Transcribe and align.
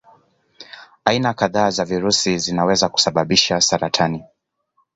Aina 1.11 1.33
kadhaa 1.33 1.69
za 1.71 1.85
virusi 1.85 2.37
zinaweza 2.39 2.89
kusababisha 2.89 3.61
saratani. 3.61 4.23